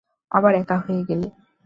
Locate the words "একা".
0.55-0.77